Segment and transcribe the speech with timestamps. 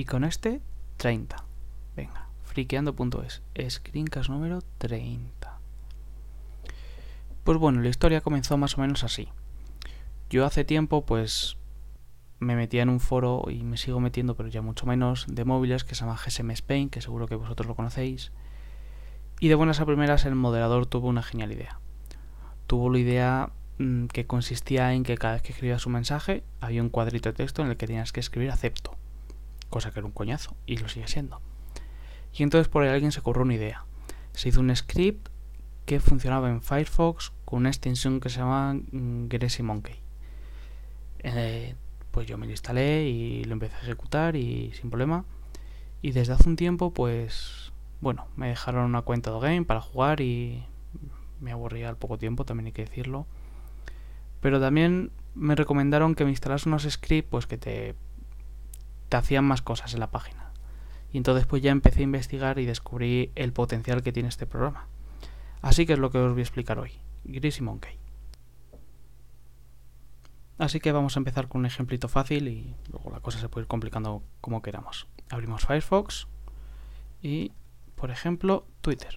[0.00, 0.62] Y con este,
[0.96, 1.44] 30.
[1.94, 3.42] Venga, friqueando.es.
[3.68, 5.58] Screencast número 30.
[7.44, 9.28] Pues bueno, la historia comenzó más o menos así.
[10.30, 11.58] Yo hace tiempo, pues,
[12.38, 15.84] me metía en un foro y me sigo metiendo, pero ya mucho menos, de móviles
[15.84, 18.32] que se llama GSM Spain, que seguro que vosotros lo conocéis.
[19.38, 21.78] Y de buenas a primeras el moderador tuvo una genial idea.
[22.66, 26.80] Tuvo la idea mm, que consistía en que cada vez que escribías un mensaje había
[26.80, 28.96] un cuadrito de texto en el que tenías que escribir acepto,
[29.70, 31.40] cosa que era un coñazo, y lo sigue siendo.
[32.34, 33.84] Y entonces por ahí alguien se ocurrió una idea.
[34.32, 35.28] Se hizo un script
[35.86, 39.96] que funcionaba en Firefox con una extensión que se llama mm, Greasy Monkey.
[41.20, 41.74] Eh,
[42.10, 45.24] pues yo me lo instalé y lo empecé a ejecutar y sin problema.
[46.02, 50.20] Y desde hace un tiempo pues bueno, me dejaron una cuenta de game para jugar
[50.20, 50.64] y
[51.40, 53.26] me aburría al poco tiempo, también hay que decirlo.
[54.40, 57.94] Pero también me recomendaron que me instalase unos scripts pues que te,
[59.10, 60.52] te hacían más cosas en la página.
[61.12, 64.86] Y entonces pues ya empecé a investigar y descubrí el potencial que tiene este programa.
[65.60, 66.92] Así que es lo que os voy a explicar hoy.
[67.24, 67.98] Greasy Monkey.
[70.56, 73.64] Así que vamos a empezar con un ejemplito fácil y luego la cosa se puede
[73.64, 75.08] ir complicando como queramos.
[75.28, 76.28] Abrimos Firefox
[77.22, 77.52] y
[77.96, 79.14] por ejemplo, Twitter.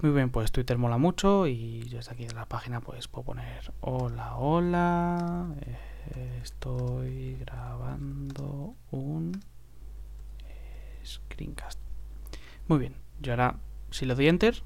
[0.00, 3.72] Muy bien, pues Twitter mola mucho y desde aquí en la página pues puedo poner
[3.80, 5.48] hola, hola,
[6.14, 9.40] eh, estoy grabando un
[11.04, 11.80] screencast.
[12.68, 13.56] Muy bien, yo ahora
[13.90, 14.62] si le doy enter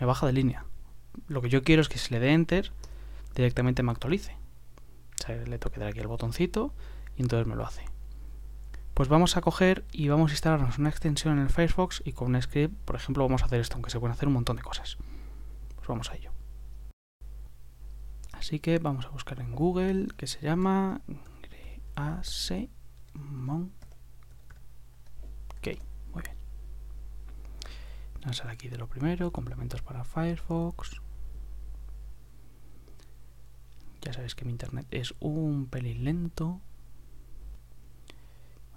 [0.00, 0.64] me baja de línea.
[1.28, 2.72] Lo que yo quiero es que si le dé enter
[3.36, 4.36] directamente me actualice.
[5.20, 6.74] O sea, le toque dar aquí el botoncito
[7.16, 7.93] y entonces me lo hace
[8.94, 12.34] pues vamos a coger y vamos a instalarnos una extensión en el Firefox y con
[12.34, 14.62] un script, por ejemplo, vamos a hacer esto, aunque se pueden hacer un montón de
[14.62, 14.98] cosas.
[15.74, 16.30] Pues vamos a ello.
[18.32, 21.00] Así que vamos a buscar en Google que se llama
[21.96, 23.72] Greasemon.
[25.58, 25.68] Ok,
[26.12, 26.36] muy bien.
[28.20, 31.00] Vamos a aquí de lo primero, complementos para Firefox.
[34.02, 36.60] Ya sabéis que mi internet es un pelín lento,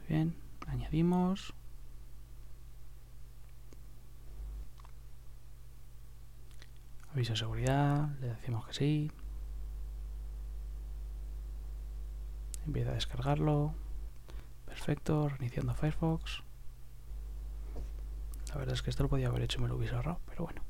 [0.07, 0.33] Bien,
[0.67, 1.53] añadimos.
[7.11, 9.11] Aviso de seguridad, le decimos que sí.
[12.65, 13.73] Empieza a descargarlo.
[14.65, 16.43] Perfecto, reiniciando Firefox.
[18.49, 20.45] La verdad es que esto lo podía haber hecho y me lo hubiese ahorrado, pero
[20.45, 20.61] bueno.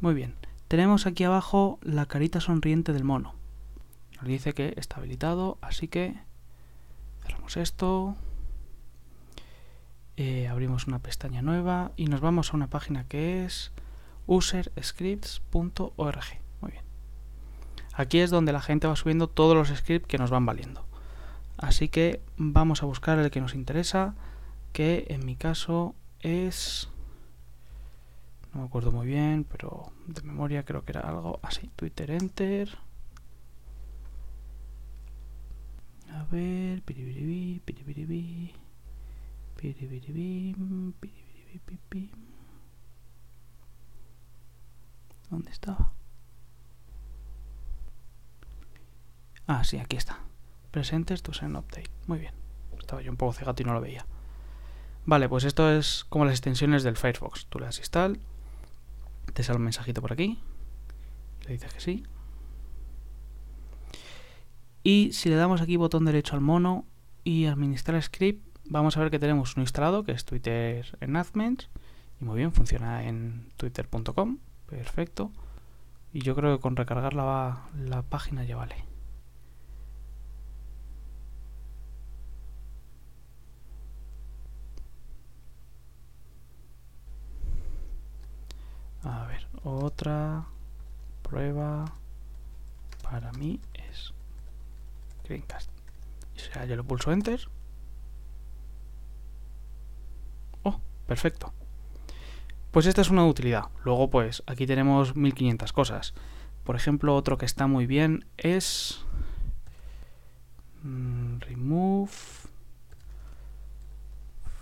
[0.00, 0.36] Muy bien,
[0.68, 3.39] tenemos aquí abajo la carita sonriente del mono
[4.20, 6.14] nos dice que está habilitado, así que
[7.22, 8.16] cerramos esto,
[10.16, 13.72] eh, abrimos una pestaña nueva y nos vamos a una página que es
[14.26, 16.24] userscripts.org.
[16.60, 16.84] Muy bien.
[17.94, 20.84] Aquí es donde la gente va subiendo todos los scripts que nos van valiendo.
[21.56, 24.14] Así que vamos a buscar el que nos interesa,
[24.72, 26.90] que en mi caso es...
[28.52, 31.70] No me acuerdo muy bien, pero de memoria creo que era algo así.
[31.76, 32.78] Twitter Enter.
[36.12, 38.52] A ver, piribiribi, piribiribi,
[39.56, 40.54] piribiribi,
[41.00, 42.10] piribiribi,
[45.30, 45.92] ¿Dónde estaba?
[49.46, 50.18] Ah, sí, aquí está.
[50.70, 51.90] Presentes to send update.
[52.06, 52.34] Muy bien.
[52.78, 54.06] Estaba yo un poco cegato y no lo veía.
[55.06, 57.46] Vale, pues esto es como las extensiones del Firefox.
[57.46, 58.20] Tú le das install,
[59.32, 60.38] te sale un mensajito por aquí,
[61.46, 62.04] le dices que sí,
[64.82, 66.86] y si le damos aquí botón derecho al mono
[67.24, 71.68] y administrar script, vamos a ver que tenemos uno instalado, que es Twitter Enhancements.
[72.20, 74.38] Y muy bien, funciona en twitter.com.
[74.66, 75.32] Perfecto.
[76.12, 78.76] Y yo creo que con recargar la, la página ya vale.
[89.02, 90.46] A ver, otra
[91.22, 91.94] prueba
[93.02, 93.60] para mí
[95.34, 95.70] es
[96.48, 97.48] o sea, yo lo pulso Enter.
[100.62, 101.52] Oh, perfecto.
[102.70, 103.64] Pues esta es una utilidad.
[103.84, 106.14] Luego, pues aquí tenemos 1500 cosas.
[106.64, 109.04] Por ejemplo, otro que está muy bien es
[110.82, 112.12] mm, remove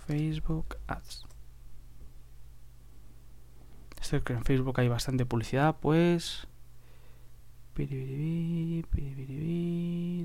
[0.07, 1.25] Facebook ads.
[4.01, 6.47] Esto que en Facebook hay bastante publicidad, pues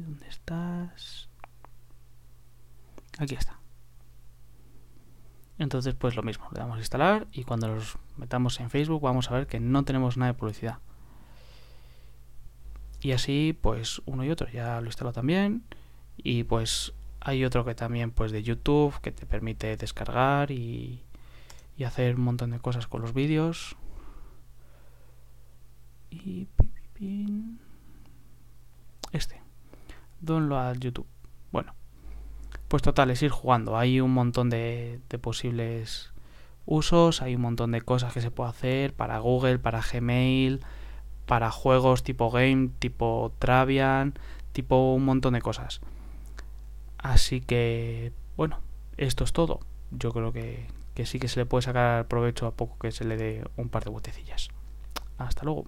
[0.03, 1.29] ¿Dónde estás?
[3.19, 3.61] Aquí está.
[5.59, 9.31] Entonces, pues lo mismo, le damos a instalar y cuando los metamos en Facebook vamos
[9.31, 10.79] a ver que no tenemos nada de publicidad.
[13.01, 15.63] Y así, pues uno y otro, ya lo instalo también.
[16.17, 21.05] Y pues hay otro que también, pues de YouTube, que te permite descargar y,
[21.85, 23.77] hacer un montón de cosas con los vídeos.
[26.11, 26.49] Y
[29.13, 29.41] este.
[30.21, 31.07] Download YouTube.
[31.53, 31.75] Bueno.
[32.69, 33.77] Pues total, es ir jugando.
[33.77, 36.13] Hay un montón de, posibles
[36.67, 40.61] usos, hay un montón de cosas que se puede hacer para Google, para Gmail,
[41.27, 44.15] para juegos tipo Game, tipo Travian,
[44.53, 45.81] tipo un montón de cosas.
[46.99, 48.61] Así que, bueno,
[48.97, 49.61] esto es todo.
[49.91, 53.05] Yo creo que, que sí que se le puede sacar provecho a poco que se
[53.05, 54.49] le dé un par de botecillas.
[55.19, 55.67] Hasta luego.